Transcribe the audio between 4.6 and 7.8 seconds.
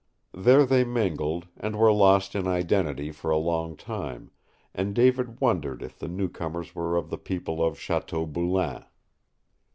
and David wondered if the newcomers were of the people of